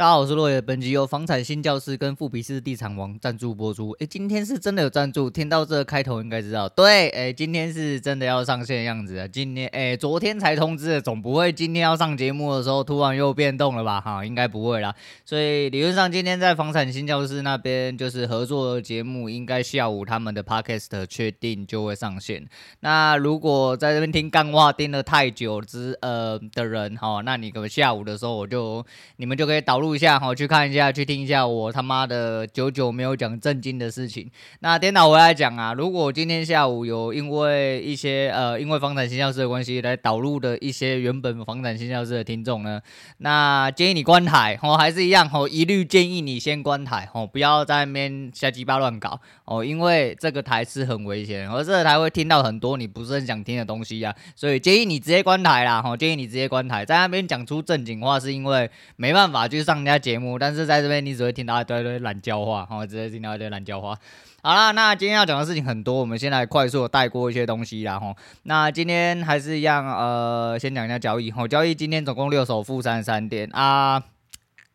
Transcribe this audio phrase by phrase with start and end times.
[0.00, 0.62] 大家好，我是落叶。
[0.62, 3.90] 本集由房产新教室跟富比斯地产王赞助播出。
[3.98, 9.28] 诶，今天是真的有赞助，听到这个开头应该知道，对，诶，今天是真的要上线的样子啊。
[9.28, 14.00] 今天，诶，昨天才通知的，总不会今天要上节目的时候突然又变动了吧？
[14.00, 14.94] 哈，应该不会啦。
[15.26, 22.42] 所以理论上今天在房产新教室那边就是合作节目，应该下午他们的 podcast 确定就会上线。
[22.80, 28.82] 那如果在这边听干话听了太久之呃的人，哈，那你可能下午的时候我就
[29.16, 29.89] 你们就可以导入。
[29.94, 34.30] 一下好，去看一下，去听一下我他妈的久久没有讲正经的事情。
[34.60, 42.80] 那颠倒回来讲啊，如果今天下午有因为一些呃，因为房产新教室的关系来导入的一些原本房产新教室的听众呢，
[43.18, 59.79] 那建议你关台哦，还是一样哦，一律建议你先关台哦，不要在那边瞎鸡巴乱搞哦，因为这个台是很危险，而这个台会听到很多你不是很想听的东西啊，所以建议你直接关台啦，哦，建议你直接关台，在那边讲出正经话是因为没办法去上。
[59.80, 63.98] 人家节目，但是在这边你只会听到一堆堆懒叫话，好，直接听到一堆懒叫话。
[64.42, 68.14] 好啦，那今天要讲的事情很多，我们先来快速的带过一些东西啦，吼。
[68.44, 74.02] 那今天还是一样，呃，先讲一下交易，吼，交易今天总共六手负三十三点啊，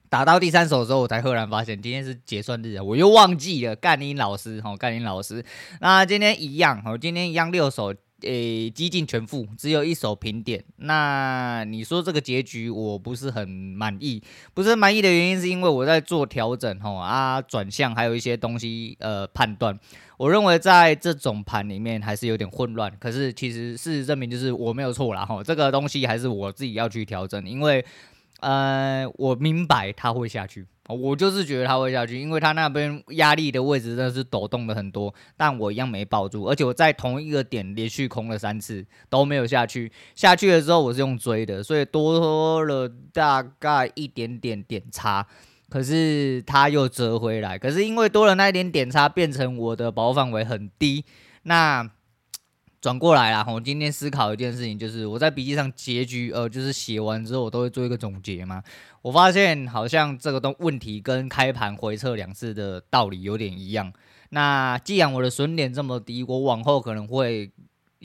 [0.10, 5.44] 打到第三手的时候，我才赫然发现今天是结算日啊，我又忘记了，干英老师，吼，干英老师。
[5.80, 7.94] 那今天一样，吼，今天一样六手。
[8.26, 10.64] 诶，几近全负，只有一手平点。
[10.78, 14.22] 那你说这个结局我不是很满意，
[14.54, 19.80] 不是满意的原因是因为我在做调整吼啊，转向还有一些东西呃判断，
[20.18, 22.92] 我认为在这种盘里面还是有点混乱。
[23.00, 27.86] 可是其实事实证明就是我没有错啦吼，这个东西还是我自己要去调整，因为
[28.40, 30.66] 呃我明白它会下去。
[30.88, 39.92] 我就是觉得它会下去，因为它那边压力的位置真的是抖动了很多，但我一样没抱住，而且我在同一个点连续空了三次都没有下去。
[40.14, 45.26] 下去了之后我是用追的，所以多了大概一点点点差，
[45.70, 51.04] 可是它又折回来，可是因为多了那一点点差，变成我的保护范围很低，
[51.44, 51.90] 那。
[52.86, 58.62] 转过来啦，我今天思考一件事情，就是我在笔记上结局，呃，就是写完之后，我都会做一个总结嘛。
[59.02, 63.92] 我发现好像这个东问题跟开盘回撤两次的道理有点一样。
[64.30, 67.52] 那既然我的损点这么低，我往后可能会。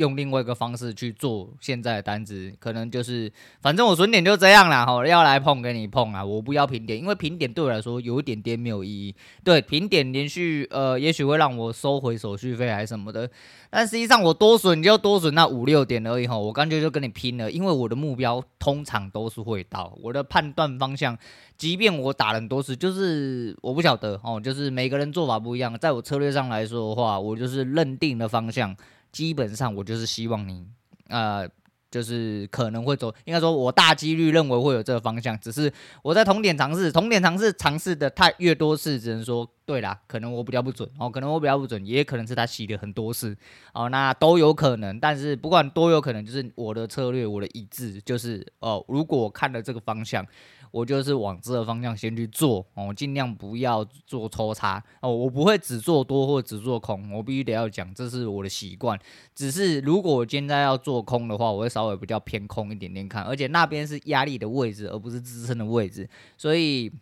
[0.01, 3.31] 用另外一个方式去做现在的单子，可能就是
[3.61, 9.15] 反正我损点就这样啦，吼，要来碰给你碰啊，我不要平点，因为平点对我来说有一点点没有意义。
[9.45, 13.29] 对，平点连续呃，也许会让我收回手续费还是什么的，
[13.69, 21.17] 但实际上我多损就多损那五六点而已吼，我干脆就跟你拼了，因为我的目标通常都是会到，我的判断方向，
[21.59, 28.75] 即便我打了很多次，就是我不晓得哦，就是每个人做法不一样，在我策略上来说的话，我就是认定的方向。
[29.13, 30.67] 基本上我就是希望你，
[31.09, 31.49] 呃，
[31.91, 35.73] 就是可能会走，应该说我大几率认为会有这个方向，只是
[36.03, 43.37] 我在同点尝试，同点尝试尝试的太越多次，只能说对啦，可能我比较不准哦，可能我比较不准，也可能是他洗了很多次
[43.73, 50.25] 哦，那都有可能，但是不管多有可能，就是我的策略，我的意志就是哦，如果看了这个方向。
[50.71, 55.11] 我就是往这个方向先去做哦，尽量不要做抽差哦。
[55.15, 58.99] 我不会只做多或只做空，我必须得要讲，这是我的习惯。
[59.35, 66.93] 只是如果我现在要做空的话，我会稍微比较偏空一点点看，而且那边是压力的位置，而不是支撑的位置，所以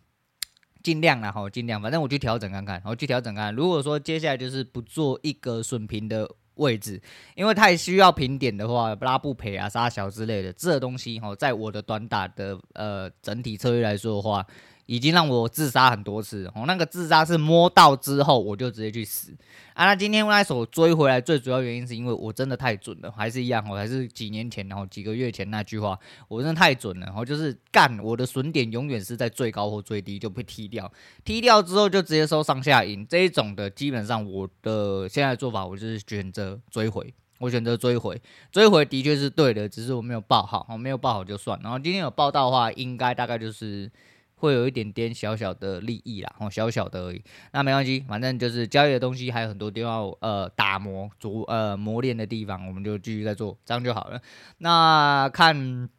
[0.81, 3.55] 尽量啦，好，尽量，反正我去调整看看，我去调整看看。
[3.55, 6.29] 如果说接下来就是不做一个损平的。
[6.59, 7.01] 位置，
[7.35, 14.45] 因为太需要平点的话，拉不赔啊、杀小之类的，这东西哈，在我的短打的呃整体策略来说的话。
[14.89, 19.31] 已经让我自杀很多次哦，那个自杀是摸到之后我就直接去死
[19.75, 19.85] 啊！
[19.85, 25.95] 那今天那手追回来，最主要原因是因为我真的太准了，还是一样哦，还是几年前然后几个月前那句话，
[26.27, 30.91] 我真的太准了，然后就是干我的损点永远是在最高或最低就被踢掉，
[31.23, 38.19] 踢掉之后就直接收上下影这一种的，基本上我的现在做法，我就是选择追回，我选择追回，
[38.51, 43.91] 追回的确是对的，只是我没有报好，我没有报好就算，然后今天有报到的话，应该大概就是。
[44.39, 47.21] 会有一点点小小的利益啦，哦，小小的而已，
[47.51, 54.21] 那没关系，反正就是交易的东西还有很多地方呃打磨、琢呃磨练的地方，我们就继续在做，这样就好了。
[54.59, 55.89] 那看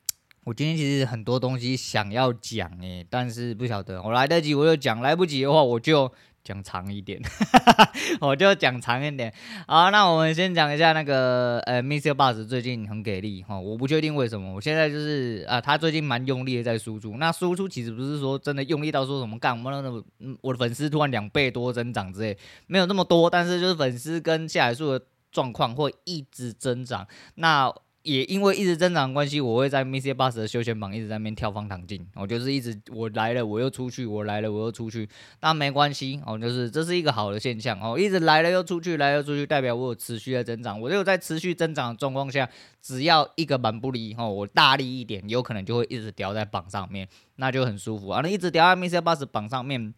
[0.44, 6.12] 我今天其实很多东西想要讲诶，但是不晓得我来得及我就讲，来不及的话我就。
[6.42, 7.20] 讲长一点，
[8.20, 9.32] 我就讲长一点。
[9.66, 12.14] 好，那我们先讲一下那个呃，Mr.
[12.14, 14.54] Boss 最近很给力哈，我不确定为什么。
[14.54, 17.16] 我现在就是啊，他最近蛮用力的在输出。
[17.18, 23.28] 那输出其实不是说真的用力到说什么干，我们那我的粉丝突然两倍多增长之类，没有那么多。
[23.28, 27.06] 但是就是粉丝跟下载数的状况会一直增长。
[27.34, 27.72] 那
[28.02, 35.06] 也因为一直增长的关系，我会在 MixerBox 的休闲榜一直在那边跳方糖镜，我就是一直我来了我又出去，我来了我又出去，
[35.38, 37.78] 但没关系哦，就是这是一个好的现象。
[37.80, 42.48] 哦，一直来了又出去，来了又出去，代表我有持续的增长，我就有在持续增长的状况下，
[42.80, 47.06] 只要一个板不离哦，我大力一点，有可能就会一直掉在榜上面，
[47.36, 48.08] 那就很舒服。
[48.08, 49.92] 啊，那一直掉在 MixerBox 榜上面。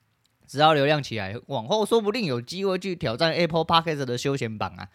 [0.52, 4.86] 只要流量起来，往后说不定有机会去挑战 Apple Podcast 的休闲榜啊。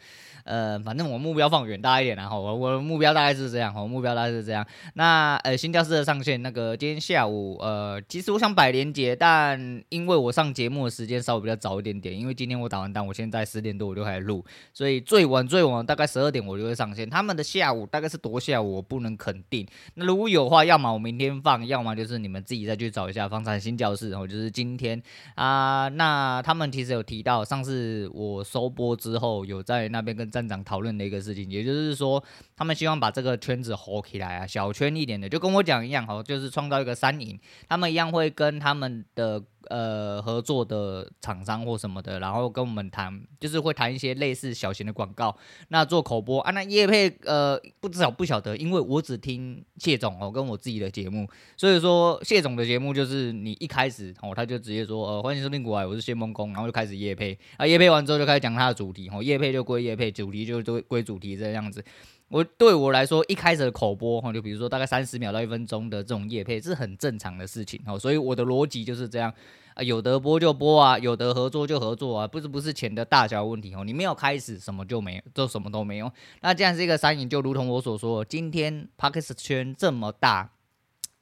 [0.44, 4.66] 呃，反正我目标放远大一点然后我我的目标大概是这样，我目标大概是这样。
[4.94, 17.10] 那呃，新教室的上线，那个今天下午，呃，其实我想摆连结，但因为我上节目的时间稍微比较早一点点，因为今天我打完单，我现在十点多我就开始录，所以最晚最晚大概十二点我就会上线。
[17.10, 19.68] 他们的下午大概是多下午，我不能肯定。
[19.96, 25.02] 那如果有话，要么我明天放，要么就是你们自己再去找一下房产新教室，然后就是今天
[25.36, 25.47] 啊。
[25.48, 31.18] 啊那他们其实有提到，上次我收播之后，有在那边跟站长讨论的一个。
[31.28, 32.24] 事情，也就是说，
[32.56, 37.38] 他们希望把这个圈子火起来啊，小圈一点的，就跟我讲一样，哦，就是创造一个三赢。
[37.68, 45.36] 他们一样会跟他们的呃合作的厂商或什么的，然后跟我们谈，就是会谈一些类似小型的广告，
[45.70, 46.42] 那做口播。
[46.42, 57.38] 啊，那业配呃不知道不晓得，因为我只听谢总哦跟我自己的节目，所以说谢总的节目就是你一开始哦他就直接说呃欢迎收听股海，我是谢孟恭，然后就开始业配。
[57.58, 61.84] 啊，业配完之后就开始讲他的主题哦，业配就归业配，主题就都归主题这样子。
[62.30, 69.34] 我对我来说，一开始的口播哈，就比如说大概三十秒到一分钟的这种业配是很正常的事情哦，所以我的逻辑就是这样
[69.76, 76.12] 啊，有得播就播啊，有得合作就合作啊，不是不是钱的大小问题哦，你没有开始什么就没有，就什么都没有。
[76.42, 80.50] 那这样是一个三赢，就如同我所说，今天 Podcast 圈这么大，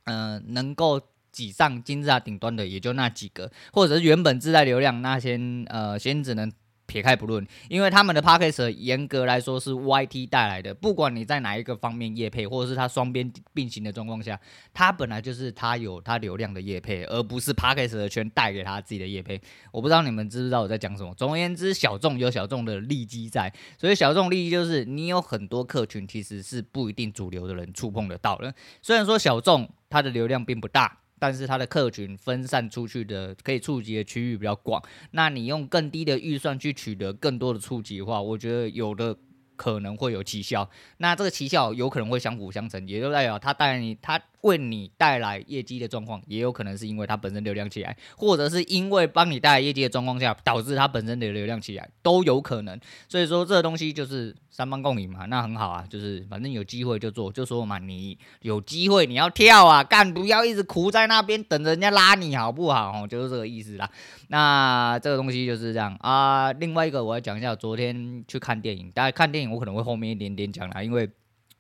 [0.06, 1.00] 嗯、能够
[1.32, 6.52] 挤上金字塔顶端的也就那几个，或者是原本自带流量那些呃，先只能。
[6.86, 14.40] 撇开不论，因为他们的 Podcast 严格来说是 YT 带来的，不管你在哪一个方面业配，或者是它双边并行的状况下，
[14.74, 19.42] 它本来就是它有它流量的业配，而不是 Podcast 的圈带给他自己的业配。
[19.72, 21.14] 我不知道你们知不知道我在讲什么。
[21.16, 28.54] 总而言之，小众有小众的利基在，所以小众利益就是你有很多客群其实是不一定主流的人触碰得到的。
[28.82, 31.00] 虽然说小众它的流量并不大。
[31.18, 34.82] 但是它的客群分散出去的可以触及的区域比较广，
[35.12, 39.16] 那你用更低的预算去取得更多的触及的话，我觉得有的
[39.56, 40.70] 可能会有奇效。
[40.98, 44.22] 那这个奇效有可能会相辅相成，也就代表它带你它。
[44.46, 52.80] 为你带来业绩的状况，也有可能是因为它本身流量起来，或者是因为帮你带来业绩的状况下，导致它本身的流量起来，都有可能。
[53.10, 62.92] 所以说这个东西就是三方共赢嘛，那很好啊，就是反正有机会就做，就说嘛，你有机会你要跳啊，干不要一直哭在那边等着人家拉你好不好？
[62.92, 63.90] 哦，就是这个意思啦。
[64.28, 66.52] 那这个东西就是这样啊。
[66.54, 71.10] 另外一个我要讲一下，昨天去看电影，大家看电影我可能会后面一点点讲啦，因为。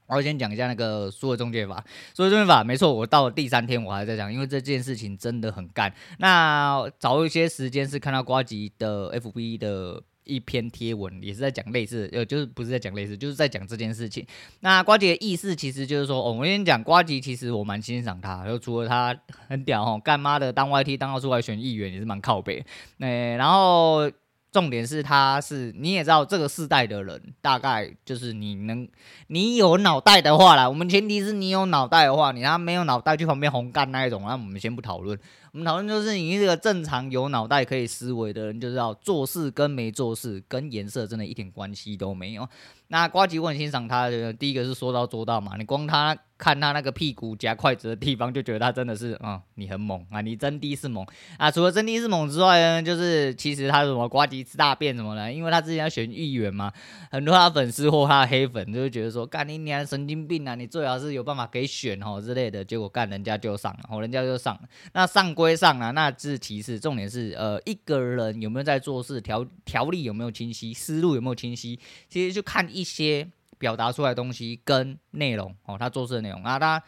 [0.07, 1.83] 我要先讲一下那个数位中介法，
[2.15, 5.91] 数位中介法没错，我到了第三天我还在讲，因为这件事情真的很干。
[6.19, 14.23] 那早一些时间是看到瓜吉的 FB 的一篇贴文，也是在讲类似，呃，就是不是在讲类似，就是在讲这件事情。
[14.59, 22.63] 那瓜吉的意思其实就是说，哦，我先讲瓜吉，其实我蛮欣赏他，就除了他很屌哦，干妈的当 YT 当到出来选议员也是蛮靠北。
[22.97, 24.11] 那然后。
[24.55, 28.87] 重点是，他是你也知道，这个世代的人大概就是你能，
[29.27, 30.69] 你有脑袋的话啦。
[30.69, 35.19] 我们前提是你有脑袋的话，你他没有脑袋去旁边红干那一种，那我们先不讨论。
[35.55, 42.45] 我们讨论就是你这个正常有脑袋可以思维的人，就知道做事跟没做事跟颜色真的一点关系都没有。
[42.89, 46.17] 那瓜吉我很欣赏他的，第一个是说到做到嘛，你光他。
[46.37, 51.07] 看他那个屁股夹筷子的地方，就觉得他真的是，嗯，你很猛啊，你真的是猛
[51.37, 51.49] 啊！
[51.49, 56.73] 除了真的是猛之外呢，就是其实他什么瓜吉吃大便什么的，因为他之前要选议员嘛，
[57.09, 60.55] 很多他粉丝或他的黑粉就会觉得说，干你娘神经病啊！
[60.55, 64.59] 你最好是有办法给选哦之类的，结果干人家就上了，哦，人家就上。
[64.91, 73.27] 那上归上啊，那是其次，重点是呃，一个人有没有在做事，条条理有没有清晰，思路有没有清晰，其实就看一些。
[73.57, 76.83] 表达出来的东西跟内容哦，他做事的内容啊，他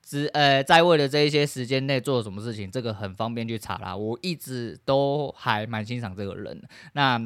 [0.00, 3.96] 只呃在位的这一些时间内做了什么事情，这个很方便去查啦。
[3.96, 6.62] 我一直都还蛮欣赏这个人。
[6.92, 7.20] 那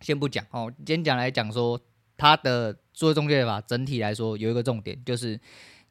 [0.00, 1.80] 先不讲哦，今天讲来讲说
[2.16, 5.40] 他的数位中介法，整体来说有一个重点就是。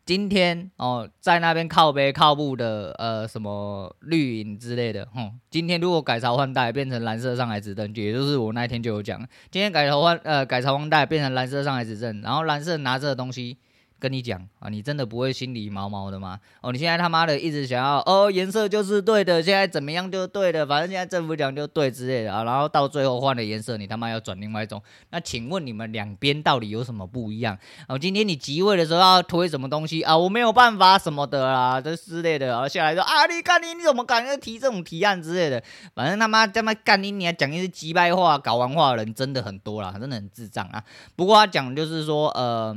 [0.06, 9.18] 今天哦，在那边靠背靠步的呃什么绿影之类的，哼，今天如果改朝换代变成蓝色上海执政，也就是我那天就有讲，
[9.50, 13.58] 今天改朝换呃改朝换代变成蓝色上海执政，然后蓝色拿着东西
[14.04, 16.38] 跟你讲啊，你真的不会心里毛毛的吗？
[16.60, 24.84] 哦，你现在他妈的一直想要哦，颜色就是对的，现在怎么样就对的，反正现在政府讲就对之类的啊，然后到最后换了颜色，你他妈要转另外一种。
[25.12, 27.58] 那请问你们两边到底有什么不一样？
[27.88, 30.18] 哦，今天你即位的时候要推什么东西啊？
[30.18, 35.64] 我没有办法什么的啦，这之类的，然后下来说啊，你干你你怎么敢提这种提案之类的？
[35.96, 40.84] 反正他妈他妈干你你还讲一些鸡掰话、搞完话的人真的很多啦，真的很智障啊。
[41.16, 42.76] 不过他讲就是说，呃。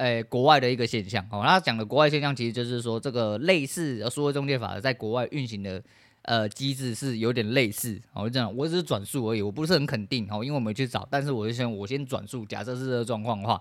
[0.00, 1.22] 诶、国外的一个现象。
[1.30, 5.82] 哦，他讲的国外现象其实就是说，这个类似数位中介法在国外运行的
[6.22, 8.00] 呃机制是有点类似。
[8.14, 10.26] 哦，这样我只是转述而已，我不是很肯定。
[10.30, 13.60] 哦，因为我没去找，但是我就先我先转述，假设是这个状况的话，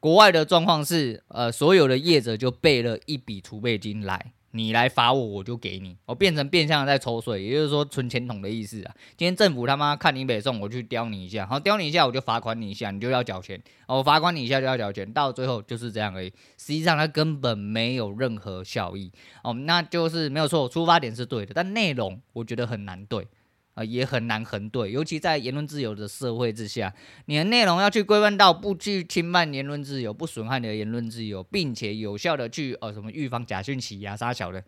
[0.00, 4.32] 国外的状况是呃，所有的业者就备了一笔储备金来。
[4.56, 8.94] 你来罚我，我就给你，我变成变相的在抽税，也就是说存钱桶的意思啊。
[9.16, 16.28] 今天政府他妈看你北宋，我去刁你一下，好刁你一下，我就罚款你一下，你就要缴钱，我罚款你一下就要缴钱，到最后就是这样而已。
[16.56, 23.26] 实际上它根本没有任何效益哦，那就是没有错，出发点是对的，但内容我觉得很难对。
[23.76, 26.94] 啊，也很难横对，尤其在言论自由的社会之下，
[27.26, 34.64] 你的内容要去规范到不去侵犯言论自由，不损害你的言论自由，并且有效的去呃什么预防假讯息呀、杀小的。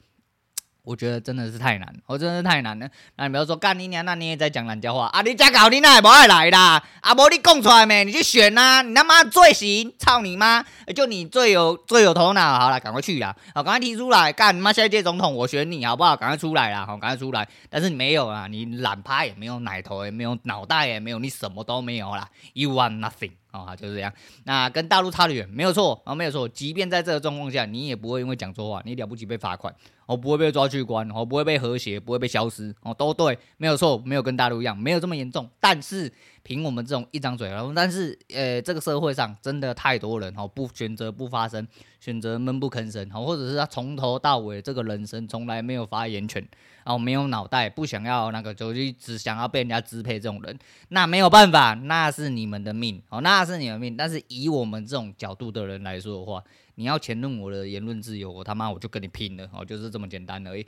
[0.82, 2.88] 我觉得真的是太难，我真的是太难了。
[3.16, 5.20] 那你不要说干你娘，那你也在讲懒叫话啊？
[5.20, 6.82] 你家搞你那也不爱来啦？
[7.00, 8.04] 啊，无你讲出来没？
[8.04, 8.82] 你去选呐、啊？
[8.82, 10.64] 你他妈最行，操你妈！
[10.96, 13.36] 就你最有最有头脑，好了，赶快去啦！
[13.54, 14.72] 好，赶快提出来干你妈！
[14.72, 16.16] 下一届总统我选你，好不好？
[16.16, 16.86] 赶快出来啦！
[16.86, 17.46] 好，赶快出来！
[17.68, 22.26] 但是你没有啊，你懒趴也没有奶头，也没有脑袋，也没有，你什么都没有啦。
[22.54, 23.32] You want nothing。
[23.50, 24.12] 啊、哦，就是这样。
[24.44, 26.48] 那跟大陆差得远，没有错啊、哦，没有错。
[26.48, 29.74] 即便在这个状况下，你也不会因为讲错话，你了不起被罚款，
[30.06, 35.48] 哦、不会被抓去关，哦、不会被和谐，不会被消失，哦，都对，没有错，没有跟大陆一样，没有这么严重。
[35.60, 36.12] 但是
[36.48, 41.68] 凭我们这种一张嘴，然后但是呃，这个社会上真的太多人哦，不选择不发声，
[42.00, 46.42] 选择闷不吭声，哦，或者是他从头到尾这个人生从来没有发言权。
[46.84, 53.94] 然哦，没有脑袋，不想要那个，就只想要被人家支配这种人，那没有办法，那是你们的命哦，那是你们的命。
[53.94, 56.42] 但是以我们这种角度的人来说的话，
[56.76, 60.66] 你要牵动我的言论自由，我他妈我就跟你拼了哦，就是这么简单而已。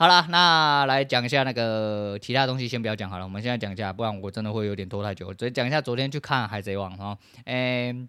[0.00, 5.26] 好了，那来讲一下那个其他东西，先不要讲好了，我们现在讲一下，不然我真的会有点拖太久。
[5.38, 8.08] 所以讲一下昨天去看《海贼王》哈，诶。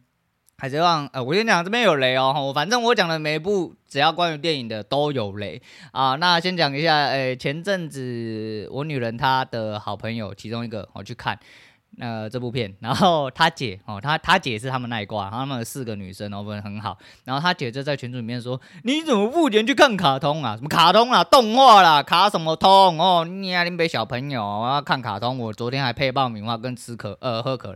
[0.58, 6.16] 海贼王，呃，我先讲这边有雷哦，反正我讲的每一部只要关于电影的都有雷啊。
[6.16, 11.38] 那先讲一下，诶、前阵子我女人她的好朋友其中一个，我去看。
[12.00, 16.98] 呃，这部片，然后他姐哦，他他姐是他们那一挂，他们四个女生哦，分很好。
[17.26, 20.56] 然后他姐就在群组里面说：“你怎么付钱去看卡通啊？
[20.56, 21.22] 什么卡通啊？
[21.24, 22.02] 动画啦？
[22.02, 23.26] 卡什么通哦？
[23.26, 27.76] 你啊，你被小朋友我要看卡通，我昨天还配爆米花跟吃可呃喝可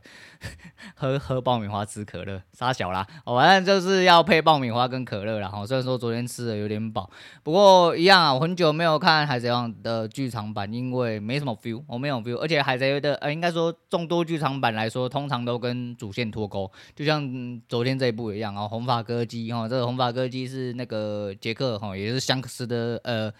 [0.95, 3.05] 喝喝爆米花吃可乐，傻小啦。
[3.25, 5.51] 哦，反正就是要配爆米花跟可乐啦。
[5.53, 7.09] 哦，虽然说昨天吃的有点饱，
[7.43, 13.73] 不过一样啊，我很久没有看海贼王的剧场版，因为没什么 feel，我没有 feel，而且海贼的呃，应该说
[14.07, 18.67] 多剧场版来说，通常都跟主线脱钩，就像昨天这一部一样啊。
[18.67, 23.31] 红发歌姬哈，这个红发歌姬是那个杰克哈，也是香克斯的呃，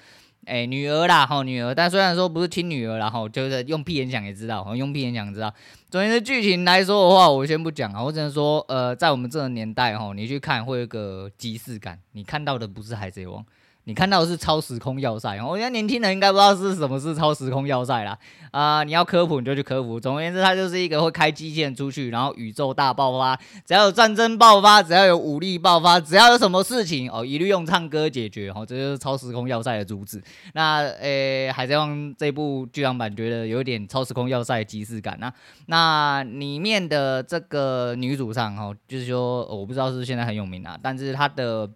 [0.45, 1.73] 哎、女儿啦哈，女儿。
[1.73, 5.53] 但虽然说不是亲女儿，然后就是用屁眼讲也知道，用屁眼讲知道。
[5.89, 13.45] 昨天的剧情来说的话，我先不讲啊，我只能说呃，在我们这个年代哈，你去看会有个即视感，你看到的不是海贼王。
[13.85, 18.17] 你看到的是超时空要塞，我觉得年轻人应该不知道是什么是超时空要塞啦。
[18.49, 19.99] 啊、你要科普你就去科普。
[19.99, 28.49] 总而言之，它就是一个会开机器人出去，然后宇宙大爆发，只要有战争爆发，只要有武力爆发，只要有什么事情哦，一律用唱歌解决。
[28.55, 30.23] 哦，这就是超时空要塞的主旨。
[30.53, 35.15] 那诶、海贼王这部剧场版觉得有点超时空要塞的即视感。
[35.19, 35.31] 那
[35.67, 41.69] 那里面的这个女主唱哦，就是说我不知道是不是现在很有名啊，但是她的。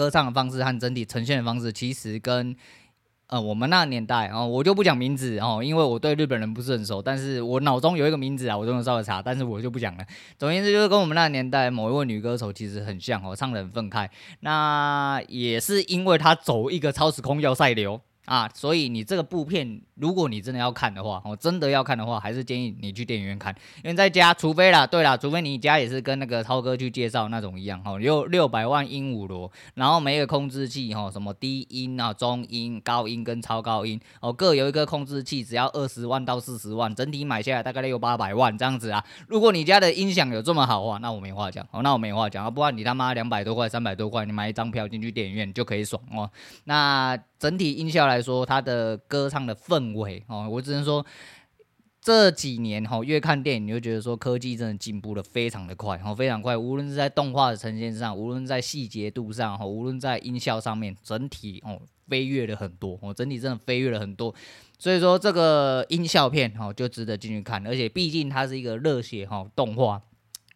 [0.00, 2.56] 歌唱的方式和整体呈现的方式，其实跟
[3.26, 10.04] 呃我们那个年代哦，我就不讲名字哦，因为我对日本人不是很熟，但是我脑中有一个名字啊，我都能稍微查，但是我就不讲了。
[10.38, 14.08] 总而言之，就是跟我们那个年代某一位女歌手其实很像哦，唱得很愤慨。
[14.40, 18.00] 那也是因为她走一个超时空要塞流。
[18.30, 39.04] 啊，所以你这个部片，如果你真的要看的话，我真的要看的话，还是建议你去电影院看，因为在家，除非啦，对啦，除非你家也是跟那个超哥去介绍那种一样，哈，六六百万鹦鹉螺，然后每一个控制器，哈，什么低音啊、中音、高音跟超高音，哦，各有一个控制器，只要二十万到四十万，整体买下来大概六八百万这样子啊。
[39.26, 46.30] 如果你家的音响有这么好的话，那我没话讲，哦，那我没话讲，啊，不然你他妈两百多块、三百多块，你买一张票进去电影院就可以爽哦。
[46.62, 51.04] 那整体音效来说，他的歌唱的氛围哦，我只能说，
[52.00, 56.56] 这几年哈，越看电影你就觉得说科技真的进步的非常的快，哦，非常快。
[56.56, 64.34] 无论是在动画的呈现上，无论在细节度上，哈，无论在音效上面，整体哦飞跃了很多，哦，整体真的飞跃了很多。
[64.78, 70.00] 所以说这个音效片哈就值得进去看，而且毕竟它是一个热血哈动画，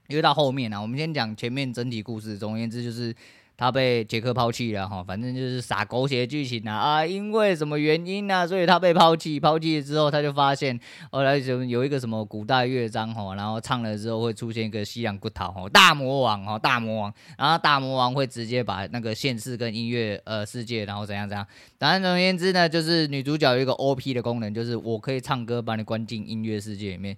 [0.08, 3.14] 因为到后面呢，我们先讲前面整体故事，总而言之就是。
[3.56, 7.06] 他被杰克抛弃了哈，反正就是撒狗血剧情啊啊！
[7.06, 10.78] 因为什么原因呢、所以他被抛弃，抛弃了之后，他就发现
[11.12, 21.46] 后来就有一个什么古代乐章哈，然后唱了之后会出现一个西洋骨头哈，大魔王哈，大魔王，然后大魔王会直接把那个现实跟音乐呃世界，然后怎样怎样。
[21.78, 27.16] 反正总而言之呢，就是女主角有一个 OP 的功能，就是我可以唱歌把你关进音乐世界里面。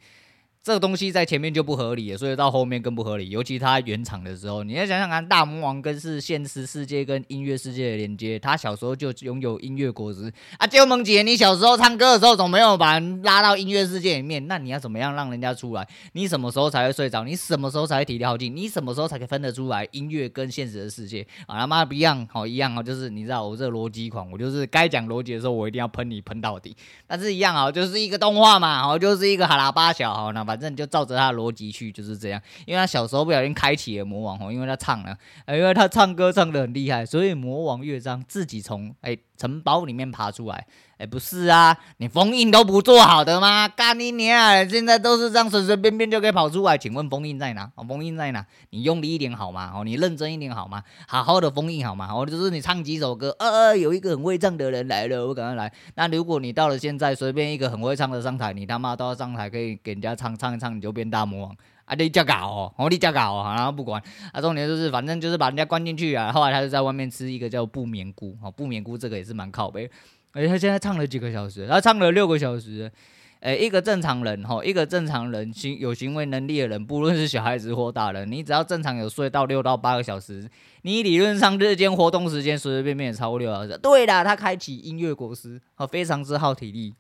[0.67, 3.31] 这个东西在前面就不合理，所以到后面更不合理。
[3.31, 10.67] 尤其他原厂的时候，你要想想看，大魔王跟是现实世界跟音乐世界的连接，他小时候就拥有音乐果实啊。
[10.67, 12.15] 鸠萌姐，你小时候唱歌？
[12.15, 14.45] 的时候，总没有把人拉到音乐世界里面？
[14.49, 15.87] 那你要怎么样让人家出来？
[16.15, 17.23] 你什么时候才会睡着？
[17.23, 18.57] 你什么时候才会体力耗尽？
[18.57, 21.25] 你什么时候才可以分得出来音乐跟现实的世界？
[21.47, 26.77] 啊他妈不一样，好一样哦，就是你知道我这逻辑狂，我就是该讲逻辑的时候，我一定要喷你喷到底。
[27.07, 31.37] 但是一样啊，就是一个动画嘛，好，就是一个哈喇巴小，好，那把反正就照着他的。
[31.37, 35.15] 逻辑去就是这样，因为他小时候不小心开启了魔王吼，因为他唱了，
[35.49, 40.67] 因为他唱歌唱得很厉害，所以魔王乐章自己从哎城堡里面爬出来，
[40.99, 43.69] 哎不是啊，你封印都不做好的吗？
[43.69, 44.69] 干你娘！
[44.69, 47.71] 现在都是这样随随便便就可以跑出来，请问封印在哪？
[47.75, 48.45] 哦，封印在哪？
[48.71, 49.73] 你用力一点好吗？
[49.75, 50.83] 哦，你认真一点好吗？
[51.07, 52.09] 好好的封印好吗？
[52.13, 55.73] 哦，就是你唱几首歌，呃，有一个很会唱的人来了，我赶快来。
[55.95, 61.57] 那如果你到了现在，随便一个很会唱的上台，你他妈都要上台可以给人家唱唱一唱，你就变大魔王。
[61.87, 64.03] 啊，你加搞哦，哦，你加搞哦，然后不管，
[64.33, 66.31] 啊，重点就是反正就是把人家关进去啊。
[66.31, 69.91] 后来他就在外面吃一个叫不眠菇，哦，不眠菇这个也是蛮靠北。
[70.33, 72.93] 而且他现在唱了几个小时，他唱了六个小时。
[73.41, 80.49] 诶、一个正常人哈，一个正常人行有行为能力的人，不论是小孩子或大人，你只要正常有睡到六到八个小时，
[80.83, 83.79] 你理论上日间活动时间随随便便也超过六小时。
[83.79, 86.95] 对啦，他开启音乐果实，哦，非常之耗体力。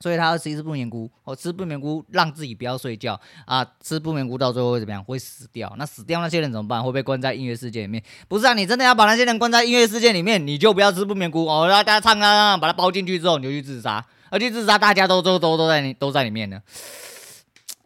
[0.00, 5.02] 所以他要吃一次不眠菇，哦，吃不眠菇让自己不要睡觉啊，吃不眠菇到最后会怎么样？
[5.02, 5.72] 会死掉。
[5.78, 6.82] 那死掉那些人怎么办？
[6.82, 8.02] 会被关在音乐世界里面？
[8.28, 16.60] 不是啊，你真的要把那些人关在音乐世界里面，你就不要吃不眠菇哦，让大家唱啊，把它包进去之后你就去自杀，而去自杀大家都都都都在你都在里面呢。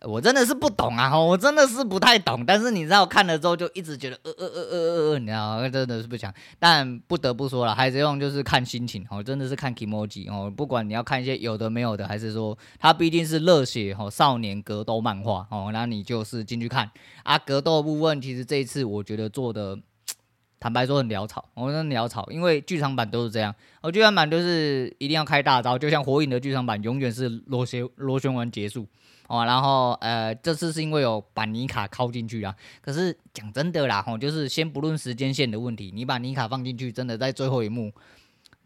[0.02, 2.46] 我真的是不懂啊，我真的是不太懂。
[2.46, 6.32] 但是你知道，看了之后就一直觉得呃呃呃呃呃呃，你知道，真的是不想。
[6.58, 10.48] 但不得不说了，海贼王就是看心情哦，真的是看 kimoji 哦。
[10.48, 16.88] 不管你要看一些有的没有的，还是说它毕竟是热血哦少年格斗漫画哦，那你就是进去看
[17.24, 17.36] 啊。
[17.36, 19.76] 格斗部分其实这一次我觉得做的，
[20.60, 28.86] 坦白说很潦草，我真的潦草，因为剧场版都是这样，哦，剧场版就是一定要开大招，就像火影的剧场版永远是螺旋螺旋丸结束。
[29.28, 32.54] 哦，然后呃，这次是因为有把尼卡拷进去啊。
[32.80, 37.92] 可是讲真的啦，吼，就是先不论时间线的问题，你把尼卡放进去，真的在最后一幕，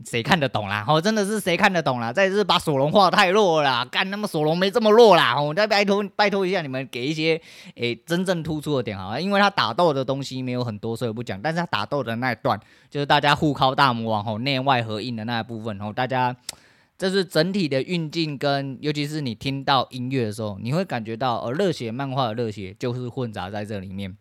[0.04, 0.84] 谁看得懂啦？
[0.84, 2.12] 吼，真的是谁看得懂啦？
[2.12, 5.34] 再是把索隆画太弱了啦，干那么索隆没这么弱啦。
[5.34, 7.42] 吼，再拜托拜托一下你们给一些
[7.74, 11.42] 诶真正突出的点好，因为他打斗的东西没有很多，所以不讲。
[11.42, 16.36] 但是他打斗的那一段，就是大家互拷大魔王吼内外合印的那一部分吼，大家。
[17.02, 24.16] 这是整体的运镜，跟尤其是你听到音乐的时候，你会感觉到，呃，热血漫画的热血就是混杂在这里面。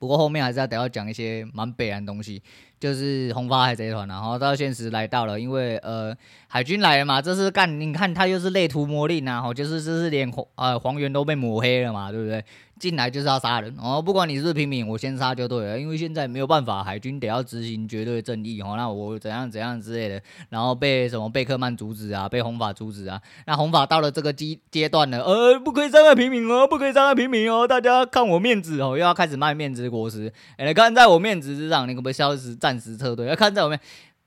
[0.00, 2.42] 不过后面还是要得要讲一些蛮北然的东西，
[2.80, 6.12] 就是红发海贼团，然后到现实来到了，因为呃
[6.48, 12.44] 海军来了嘛，这是干，你看他又是类涂抹令啊，就是这是连黄呃黄猿都被抹黑了嘛，对不对？
[12.78, 15.78] 进来就是要杀人哦，不管你是不是平民，我先杀就对了。
[15.78, 18.74] 因为现在没有办法，海军得要执行绝对正义哦。
[18.76, 23.20] 那我怎样怎样之类的，然后被什么贝克曼阻止啊，被红发阻止啊。
[23.46, 27.66] 那红发到了这个阶阶段了，呃，不可以伤害平民哦，不可以伤害平民哦。
[27.66, 30.32] 大家看我面子哦，又要开始卖面子的果实。
[30.56, 33.26] 哎，看在我面子之上，你可不可以消失，暂时撤退？
[33.26, 33.80] 要看在我面，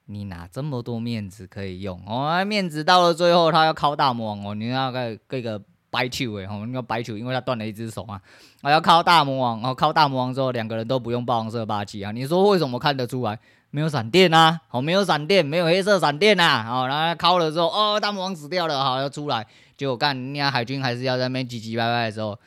[0.05, 2.43] 你哪这么多面子可以用哦？
[2.45, 5.61] 面子到了最后，他要靠大魔王哦，你要个这个。
[5.91, 8.19] 白球诶，吼，那个白球，因为他断了一只手啊，
[8.63, 13.37] 我要靠大魔王，然后靠大魔王之后，两个人都不用霸王色霸气啊，你说为什么看得出来？
[13.73, 19.45] 没有闪电啊，哦，没有闪电，没有黑色闪电啊，哦，然后靠了之后，哦，大魔王死掉了，好，要出来，
[19.77, 22.37] 结果干，人家海军还是要在那边唧唧歪歪的时候，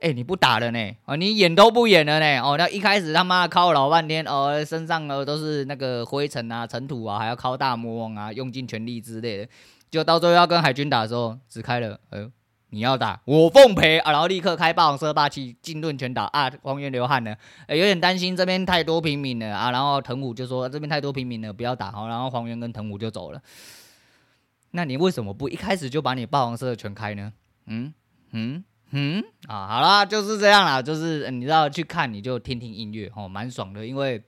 [0.00, 9.48] 哎，你不打了呢，哦，你演都不演了呢，哦，那一开始他妈靠老半天，哦，身上呢都是那个灰尘啊、尘土啊，还要靠大魔王啊，用尽全力之类的，
[9.90, 12.26] 就到最后要跟海军打的时候，只开了，哎。
[12.74, 16.50] 你要打我奉陪啊，然后立刻开霸王色霸气，进盾全打啊！
[16.62, 17.34] 荒原流汗了，
[17.68, 19.70] 欸、有点担心这边太多平民了啊！
[19.70, 23.40] 然后藤武就说这边太多平民了，不要打好，然后荒原跟藤武就走了。
[24.72, 27.32] 那你为什么不一开始就把你霸王色全开呢？
[27.66, 27.94] 嗯，
[28.32, 34.20] 嗯嗯啊，好啦，就是这样啦，就是你知道去看你就听听音乐哦，蛮爽的，因为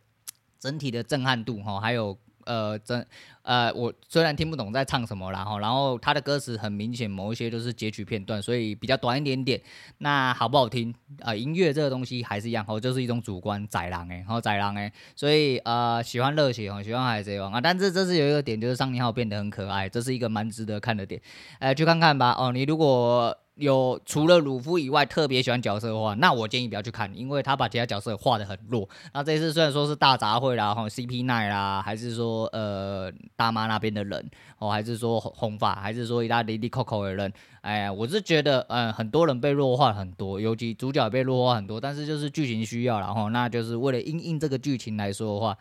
[0.60, 2.16] 整体的震撼度哈，还有。
[2.46, 3.06] 呃，真
[3.42, 9.60] 呃，我虽然听不懂在唱什么，然后然后他的歌词很明显，某一些都是截取片段，所以比较短一点点。
[9.98, 11.36] 那好不好听啊、呃？
[11.36, 17.60] 音乐这个东西还是一样，哦，就是一种主观，宰狼哎，然后宰狼哎，所以呃，喜欢热血哦，喜欢海贼王啊。
[17.60, 21.20] 但是这是有一个点，就是桑尼号变得很可爱，这是一个蛮值得看的点，
[21.58, 22.34] 呃，去看看吧。
[22.38, 23.36] 哦，你如果。
[23.56, 28.86] 有除了鲁夫以外特别喜欢角色的话，那我建议不要去看，因为他把其他角色画得很弱。
[29.14, 45.56] 那这次虽然说是大杂烩啦，哈，CP 奈啦，还是说呃大妈那边的人，哦，还是说红发，还是说一大堆滴 Coco 的人，哎呀，我是觉得，嗯、很多人被弱化很多，尤其主角被弱化很多，但是就是剧情需要，然后那就是为了应应这个剧情来说的话，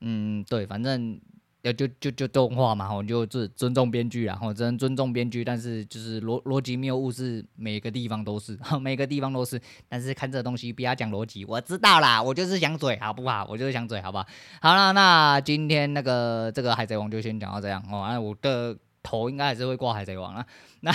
[0.00, 1.20] 嗯，对，反正。
[1.64, 13.46] 要就就就动画嘛，吼，就尊尊重编剧啦，吼，只能尊重编剧，但是就是逻逻辑谬误是每个地方都是， 每个地方都是，但是看这东西不要讲逻辑，我知道啦，我就是想嘴，好不好？
[13.48, 14.26] 我就是想嘴，好不好？
[14.60, 20.44] 好了，那今天那个这个海贼王就先讲到这样哦，那我的头应该还是会挂海贼王啊，
[20.80, 20.92] 那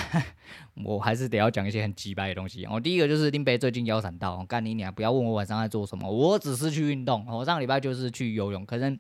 [0.86, 2.68] 我还是得要讲一些很鸡掰的东西。
[2.68, 9.00] 我第一个就是林北最近腰闪到，干你娘，不要问我晚上在做什么，我只是去运动，我上个礼拜就是去游泳，可能。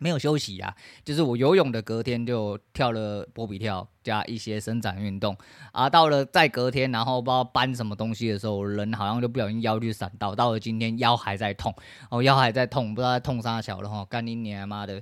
[0.00, 5.36] 没有休息啊，就是我游泳的隔天就跳了波比跳加一些伸展运动
[5.70, 11.72] 啊，到了再隔天，然后不知道搬什么东西的时候，人好像就不小心腰就闪到，到了今天腰还在痛，
[12.10, 15.00] 哦，腰还在痛，不知道在痛啥小了哈，干你娘妈的！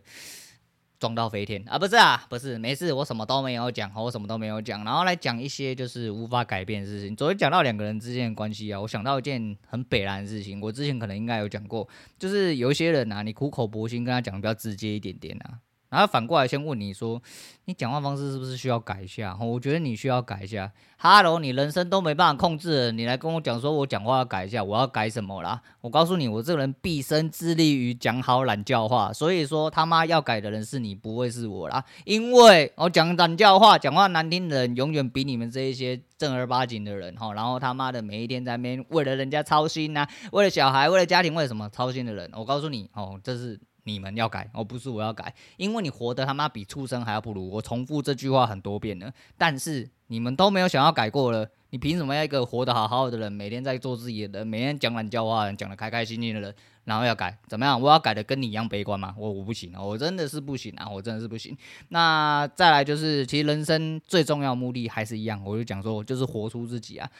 [0.99, 1.79] 撞到飞天啊！
[1.79, 7.15] 不是啊，不是，没事，我什么都没有讲，我什么都没有讲，然后来讲一些就是无法改变的事情。
[7.15, 15.61] 昨天讲到两个人之间的关系啊，我想到一件很北然的事情，我之前可能应该有讲过，就是有一些人啊，你苦口婆心跟他讲的比较直接一点点啊。
[15.91, 17.21] 然后反过来先问你说，
[17.65, 19.37] 你讲话方式是不是需要改一下？
[19.41, 20.71] 我觉得你需要改一下。
[20.99, 25.61] 哈喽，你人生都没办法控制，你来跟我讲说我讲话要改一下，我要改什么啦？
[25.81, 31.83] 我告诉你，我这个人毕生致力于讲好懒教话，所以说他妈要改的人是你，不会是我啦。
[32.05, 43.59] 因为我讲懒教话，讲话难听的人永远比你们这一些正儿八经的人哈，然后他妈的每一天在那边为了人家操心呐、啊，为了小孩，为了家庭，为了什么操心的人，我告诉你哦，这是。
[43.89, 47.49] 你们要改，而不是我要改，因为你活得他妈比畜生还要不如。
[47.51, 57.81] 我重复这句话很多遍了，但是你们都没有想要改过了，你凭什么要一个活得好好的人，每天在做自己的人，每天讲懒叫话，讲得开开心心的人，然后要改，怎么样？
[57.81, 59.15] 我要改的跟你一样悲观吗？
[59.19, 61.57] 我我不行啊，我真的是不行啊，我真的是不行。
[61.89, 67.11] 那再来就是，其实人生最重要的目的还是一样，我就讲说，就是活出自己啊。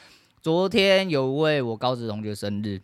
[0.41, 2.81] 昨天有位我高职同学生日。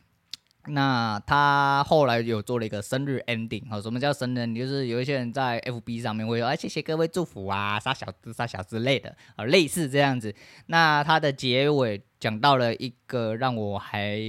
[0.67, 4.55] 那他后来有做了一个生日 ending 哦，什么叫生日？
[4.57, 10.33] 就是有一些人在 FB 上面会说，哎，谢谢各位祝福啊，傻小子傻小子之类的啊，类似这样子。
[10.67, 14.19] 那他的结尾讲到了一个让我还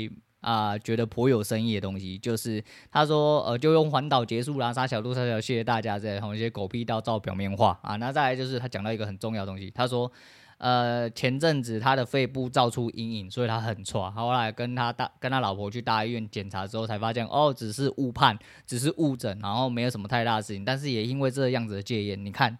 [0.40, 7.96] 啊、觉得颇有深意的东西，就是他说，呃，就用环岛结束啦，傻小路傻小，谢谢大家这样，一些狗屁倒灶表面化啊。
[7.96, 10.10] 那再来就是他讲到一个很重要的东西，他说。
[10.58, 14.10] 呃，前阵子他的肺部照出阴影，所以他很喘。
[14.12, 20.64] 后来跟他大跟他老婆去大医院检查之后，才发现哦，只是误判，只是误诊，然后没有什么太大的事情。
[20.64, 22.56] 但是也因为这个样子的戒烟，你看，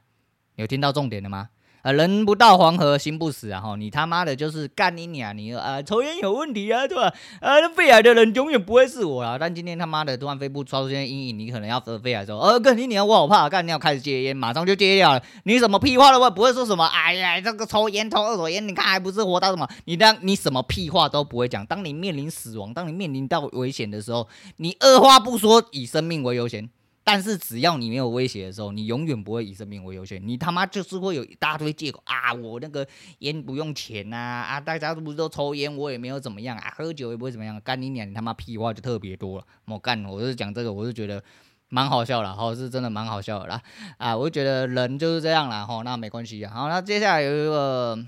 [0.57, 1.49] 有听到重点的吗？
[1.87, 3.61] 啊，人不到黄河心不死啊！
[3.61, 5.33] 哈，你他妈的就是干你娘！
[5.39, 7.05] 你啊，抽烟有问题啊，对吧？
[7.41, 9.39] 啊，那肺癌的人永远不会是我啊！
[9.39, 13.07] 但今天他妈的突然肺部出现阴影，你可能要得肺癌的时候，呃，干你娘！
[13.07, 15.23] 我好怕，干你要开始戒烟，马上就戒掉了。
[15.45, 16.85] 你什么屁话都不会说什么？
[16.87, 19.69] 哎呀，这个抽烟抽二手烟，你看还不是活到什么？
[19.85, 21.65] 你当你什么屁话都不会讲。
[21.67, 26.69] 当你面临死亡，当你面临到危险的时候，你二话不说，以生命为优先。
[27.09, 30.21] 但是只要你没有威胁的时候，你永远不会以生命为优先。
[30.27, 32.35] 你他妈就是会有一大堆借口啊！
[32.35, 32.85] 我那个
[33.21, 34.61] 烟不用钱呐啊！
[34.61, 37.61] 大家都不是都抽烟，我也没有怎么样啊，喝酒也不会怎么样。
[37.61, 38.11] 干你娘！
[38.11, 39.45] 你他妈屁话就特别多了。
[39.67, 41.23] 我干，我是讲这个，我是觉得
[41.69, 43.63] 蛮好笑了，哈，是真的蛮好笑的啦。
[43.99, 46.53] 啊，我就觉得人就是这样啦，哈，那没关系啊。
[46.53, 48.05] 好，那接下来有一个。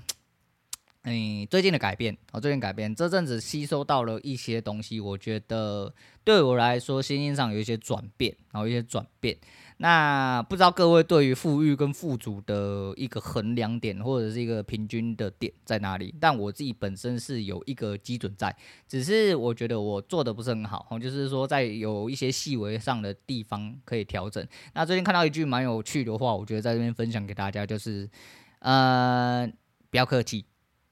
[1.03, 5.93] 嗯，最近的改变，我最近改变，这阵子吸收到了一些东西，我觉得
[6.25, 9.37] 对我来说心境上有一些转变，然后一些转变。
[9.77, 16.13] 那不知道各位对于富裕跟富足的一个衡量点，或者是一个平均的点在哪里？
[16.19, 18.53] 但我自己本身是有一个基准在，
[18.85, 24.45] 只是我觉得我做的不是很好，哦就是说在有一些细微上的地方可以调整。
[24.73, 28.09] 那最近看到一句蛮有趣的话，我觉得在这边分享给大家，就是
[28.59, 29.49] 呃，
[29.89, 30.43] 不要客气。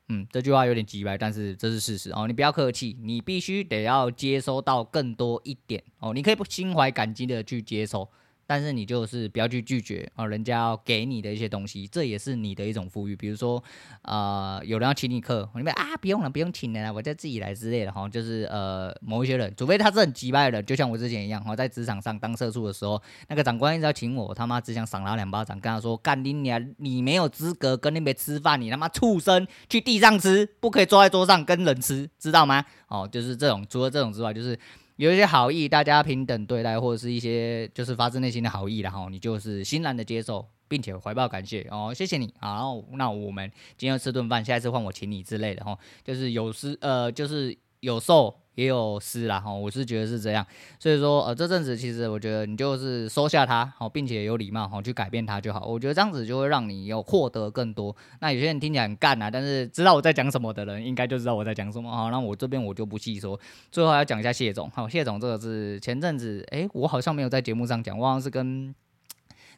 [0.10, 2.28] 嗯，这句话有点直白，但是这是事实哦。
[2.28, 6.14] 你不要客气，你必须得要接收到更多一点哦。
[6.14, 8.10] 你可以不心怀感激的去接收，
[8.48, 13.16] 但是你就是不要去拒绝哦，人家要给你的一些东西，这也是你的一种富裕。
[13.16, 13.62] 比如说，
[14.04, 18.08] 呃，有人要请你客，你们啊，不用了，不用请了，我再自己来之类的哈。
[18.08, 32.64] 就是呃，某一些人，除非他是很机掰的，就像我之前一样哈，在职场上当社畜的时候，那个长官一直要请我，他妈只想赏他两巴掌，跟他说：干你娘，你没有资格跟那边吃饭，你他妈畜生，去地上吃，不可以坐在桌上跟人吃，知道吗？
[32.88, 34.58] 哦，就是这种，除了这种之外，就是。
[34.98, 48.36] 有一些好意，大家平等对待，或者是一些就是发自内心的好意，然后你就是欣然的接受，并且怀抱感谢哦，谢谢你，好，那我们今天吃顿饭，下一次换我请你之类的哈，就是有时呃，就是有受。
[48.58, 50.44] 也有失啦哈，我是觉得是这样，
[50.80, 57.96] 所以说呃这阵子其实我觉得你就是收下它好，并且有礼貌好去改变它就好，我觉得这样子就会让你有获得更多。
[58.20, 63.40] 那有些人听起来很干啊，但是知道我在讲什么的人应该就知道我在讲什么好，那我这边我就不细说。
[63.72, 68.74] 最后要讲一下谢总，好，谢总这个是前阵子诶、我好像没有在节目上讲，我好像是跟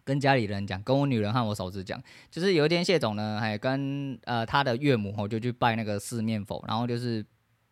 [0.03, 1.97] 跟家里人讲，跟我女人和我嫂子讲，
[2.29, 7.25] 就是有一天谢总呢还跟呃他的岳母吼就去拜那个四面佛，然后就是。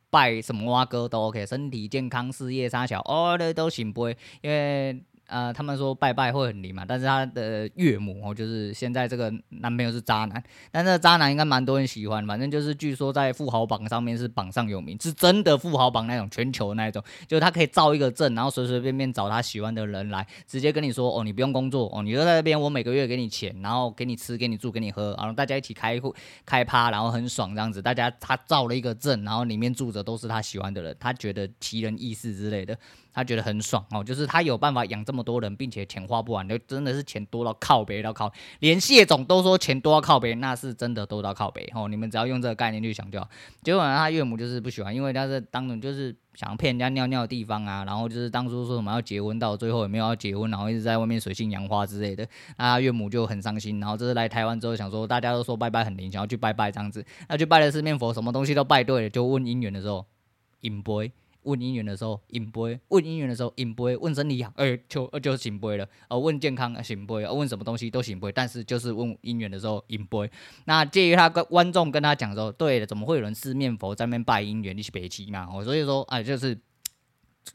[0.09, 4.15] 拜什么哇哥都 OK，身体健康，事业三小，哦你都行不，因
[4.49, 5.03] 为。
[5.27, 32.77] 呃，他们说拜拜会很灵嘛，但是他的岳母哦，就是现在这个男朋友是渣男，但这个渣男应该蛮多人喜欢，反正就是据说在富豪榜上面是榜上有名，是真的富豪榜那种全球那一种，就是他可以造一个证，然后随随便便找他喜欢的人来，直接跟你说哦，你不用工作哦，你就在那边，我每个月给你钱，然后给你吃，给你住，给你喝，然后大家一起开户开趴，然后很爽这样子，大家他造了一个证，然后里面住着都是他喜欢的人，他觉得奇人异事之类的。
[33.17, 41.87] 他觉得很爽哦，就是他有办法养这么多人，并且钱花不完，就真的是钱多到靠北到靠，连谢总都说钱多到靠北，那是真的多到靠北哦。
[41.87, 43.27] 你们只要用这个概念去想就好。
[43.63, 52.23] 结果呢，他岳母就是不喜欢，因为他是当成就是想骗人家尿尿的地方啊，然后就是当初说什么要结婚，到最后也没有要结婚，然后一直在外面水性杨花之类的，
[52.59, 53.79] 那 岳母就很伤心。
[53.79, 60.05] 然后这是来台湾之后想说，大家都说拜拜很灵，想要去拜拜这样子，那去拜了四面佛，什么东西都拜对了，就问姻缘的时候，
[60.61, 61.11] 隐杯。
[61.47, 65.87] 问姻缘的时候，引杯；问姻缘的时候，引杯；问身体好，哎、欸，就就行杯了。
[66.09, 68.31] 呃，问健康，行杯；问什么东西都行不会。
[68.31, 70.29] 但是就是问姻缘的时候，引杯。
[70.65, 74.75] 那介于他跟观众跟他讲说，对的，怎么会有人四面佛在那边拜姻缘？
[74.75, 75.47] 你是北七嘛？
[75.51, 76.57] 哦，所以说，哎，就是。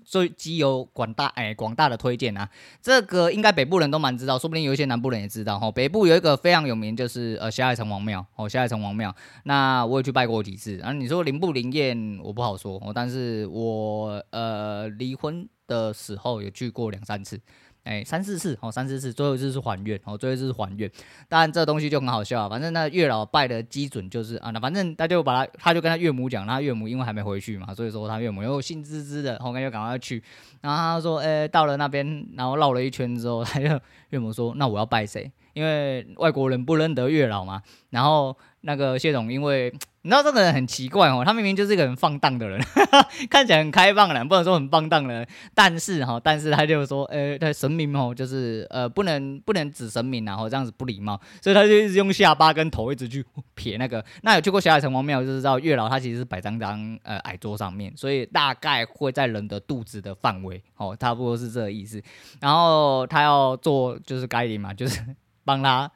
[0.04, 2.48] 所以基有广大哎广大的推荐啊，
[2.80, 5.70] 这个应该北部人都蛮知道，说不定有一些南部人也知道哈。
[5.70, 9.14] 北部有一个非常有名，就是呃霞海城隍庙哦，霞海城隍庙。
[9.44, 10.92] 那我也去拜过几次啊。
[10.92, 12.92] 你说灵不灵验，我不好说哦。
[12.94, 17.40] 但是我呃离婚的时候也去过两三次。
[17.84, 20.90] 哎、三四次哦，三四次，最后一次是还愿哦，最后一次是还愿。
[21.28, 30.22] 当然，这东西就很好笑啊，反正那月老拜的基准就是啊，那反正他就把他，他就跟他岳母讲，他岳母因为还没回去嘛，所以说他岳母又兴滋滋的，后面就赶快去。
[30.60, 35.30] 然后他说，哎、到了那边，然后绕了一圈之后，他就岳母说，那我要拜谁？
[35.52, 37.60] 因为外国人不认得月老嘛。
[37.90, 39.72] 然后那个谢总因为。
[40.04, 42.60] 你知道这个人很奇怪哦，他明明就是一个很放荡的人，
[43.30, 54.04] 看起来很开放的人，不能说很放荡的人，但是哈，但是他就说，呃、欸，他神明哦，就是呃，不能不能指神明，然后这样子不礼貌，所以他就一直用下巴跟头一直去 撇那个。
[54.22, 62.02] 那有去过小海城隍庙，就知道月老他其实是摆张张呃矮桌上面，所以大概会在人的肚子的范围哦，差不多是这个意思。
[62.40, 65.00] 然后他要做就是该领嘛，就是。
[65.44, 65.90] 帮他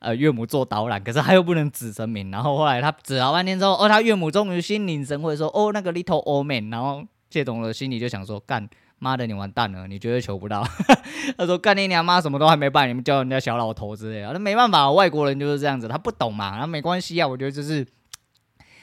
[0.00, 2.30] 呃岳母做导览，可是他又不能指神明。
[2.30, 6.68] 然后后来他指了半天之后，哦，他岳母终于心领神会说，哦，那个 little old man。
[6.70, 10.62] 然后谢总的心里就想说，干妈的你完蛋了，你绝对求不到。
[11.38, 14.32] 他说干你娘妈什么都还没办，你们叫人家小老头之类的。
[14.32, 17.26] 那没办法，外国人就是这样子，他不懂嘛，那没关系啊。
[17.26, 17.86] 我觉得就是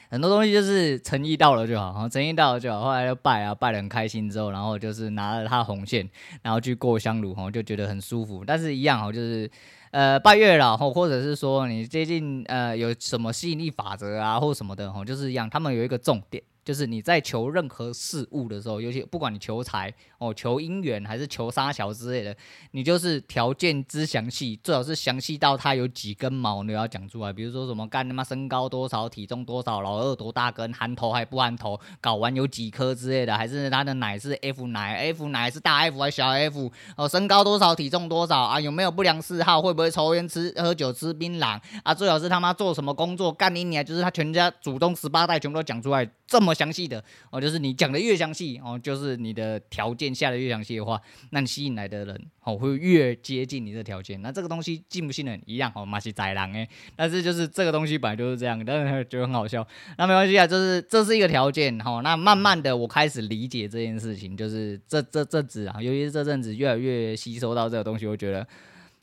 [0.09, 2.81] 很多东西就是诚意到了就好，诚意到了就好。
[2.81, 6.09] 后来就拜啊，拜得很开心之后，然后就是拿了他红线，
[6.41, 8.43] 然后去过香炉，哈，就觉得很舒服。
[8.45, 9.49] 但是一样哈，就是。
[9.91, 16.43] 呃，拜月老或或者是说你最近呃有什么吸引力法则啊，或什么的吼，就是一样，他们有一个重点。
[16.69, 22.35] 就是你在求任何事物的时候，尤其不管你求财哦、求姻缘还是求杀小之类的，
[22.73, 27.33] 你就是条件之详细，最好是详细到它有几根毛，你要讲出来。
[27.33, 36.71] 比如说什么干他妈身高多少、体重多少、老二多大根、含头还不含头、睾丸有几颗之类的，还是他的奶是 F 奶，F 奶是大 F 还是小 F？
[36.95, 38.59] 哦，身高多少、体重多少啊？
[38.59, 39.59] 有没有不良嗜好？
[39.59, 41.95] 会不会抽烟、吃喝酒、吃槟榔啊？
[41.95, 43.33] 最好是他妈做什么工作？
[43.33, 43.83] 干你娘！
[43.83, 46.07] 就是他全家祖宗十八代全部都讲出来。
[46.29, 54.21] 这么详细的哦，就是你讲的越详细哦，就是你的条件下的越详细的话，那你吸引来的人哦会越接近你的条件。
[54.21, 56.69] 那这个东西信不信任一样哦，嘛是宰狼诶。
[56.95, 59.67] 但是就是这个东西本来就是这样，但是觉得很好笑。
[59.97, 62.01] 那没关系啊，就是这是一个条件哈。
[62.01, 68.47] 那慢慢的我开始理解这件事情，就是这这这阵子啊，尤其是这阵子越来越吸收到这个东西，我觉得。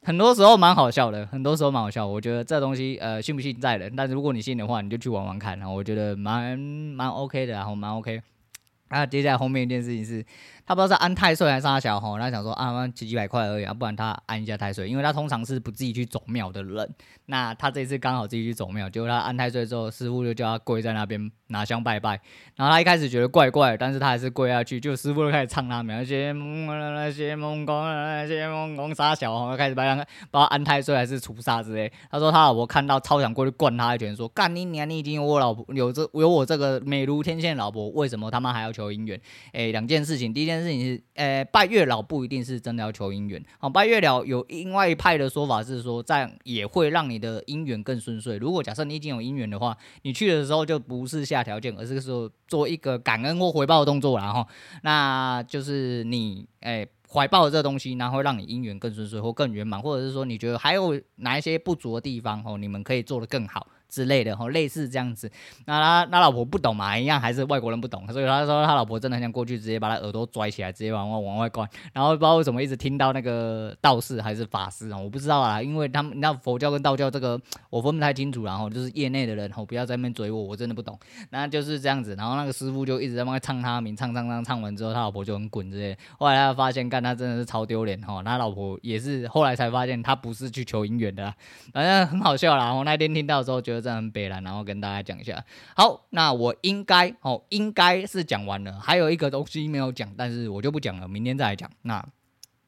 [0.06, 2.06] 很多时候蛮好笑的，很多时候蛮好笑。
[2.06, 5.58] 我觉得这东西，呃，信不信在人，但是如果你信的话，你就去玩玩看。
[5.58, 8.22] 然后我觉得蛮蛮 OK 的，然后蛮 OK。
[8.90, 10.24] 那接下来后面一件事情是。
[10.66, 16.94] 他不知道是安太岁还是杀小吼，他想说啊，几几百块而已啊，不然他安一下太岁，因为他通常是不自己去走庙的人。
[17.26, 22.20] 那他这次刚好自己去走庙，结果他安太岁之后，师傅就叫他跪在那边拿香拜拜。
[22.56, 29.94] 然后他一开始觉得怪怪，但是他还是跪下去，就师傅就开始唱他们那些那些蒙公那些蒙公杀小吼，开始拜，
[30.30, 31.92] 把他安太岁还是除煞之类。
[32.10, 39.20] 他说他老婆看到超想过去灌他一拳，说干你娘，你已经有我老婆有这有我这个美如天仙的老婆，为什么他妈还要求姻缘？
[39.52, 40.55] 哎，两件事情，第一件。
[40.56, 43.44] 但是你是，呃，拜月老不一定是真的要求姻缘。
[43.58, 48.38] 好，拜月老有另外一派的说法是说，这样也会让你的姻缘更顺遂。
[48.38, 54.46] 如果假设你已经有姻缘的话，你去的时候就不是下条件，而是说做一个感恩或回报的动作，然后，
[54.82, 63.66] 那就是你，哎，怀抱这东西，然后让你姻缘更顺遂或更圆满，或者是说你觉得还有哪一些不足的地方，哦，你们可以做得更好。
[63.96, 65.30] 之类的哈，类似这样子，
[65.64, 80.98] 那他他老婆不懂嘛，一样还是外国人不懂，所以他说他老婆真的很想过去直接把他耳朵拽起来，直接往外往外灌，然后不知道为什么一直听到那个道士还是法师啊，我不知道啊，因为他们那佛教跟道教这个我分不太清楚，然后就是业内的人吼不要在那边追我，我真的不懂，
[81.30, 91.32] 那就是这样子，然后那个师傅就一直在那边唱他名，唱唱唱唱完之后，他老婆就很滚之类，后来他发现干他真的是超丢脸哈，他老婆也是后来才发现他不是去求姻缘的，
[91.72, 94.66] 反正很好笑啦，然后那天听到的时候觉得真的很悲然，后。
[94.66, 95.44] 跟大家讲一下，
[95.76, 101.70] 好，那我应该哦，应该是讲完了，还有一个东西没有讲，但是我就不讲了，明天再来讲。
[101.82, 102.04] 那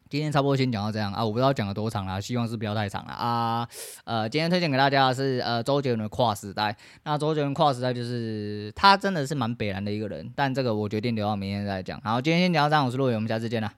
[0.09, 3.68] 今天差不多先讲到这样啊，我不知道讲了多长了，希望是不要太长了啊。
[4.04, 6.70] 呃，今天推荐给大家的是呃周杰伦的《跨时代》，
[7.02, 12.00] 那周杰伦《跨时代》就是他真的是蛮北蓝的一个人，但这个我决定留到明天再讲。
[12.04, 13.72] 好，今天先讲到这样，我是陆伟，我们下次见了。